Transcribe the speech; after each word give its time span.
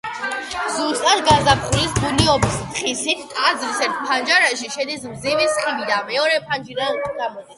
ზუსტად 0.75 1.19
გაზაფხულის 1.27 1.91
ბუნიობის 1.97 2.55
დღისით, 2.71 3.21
ტაძრის 3.35 3.83
ერთ 3.89 4.01
ფანჯარაში 4.07 4.73
შედის 4.77 5.05
მზის 5.13 5.55
სხივი 5.59 5.89
და 5.93 6.01
მეორე 6.11 6.41
ფანჯრიდან 6.51 7.01
გადის. 7.21 7.47